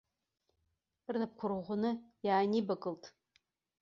Рнапқәа 1.13 1.45
рӷәӷәаны 1.51 1.91
иаанибакылт. 2.25 3.03